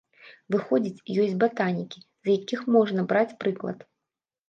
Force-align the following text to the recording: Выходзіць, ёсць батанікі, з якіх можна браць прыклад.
Выходзіць, 0.55 1.03
ёсць 1.25 1.37
батанікі, 1.45 1.99
з 2.25 2.37
якіх 2.37 2.67
можна 2.79 3.01
браць 3.15 3.37
прыклад. 3.47 3.91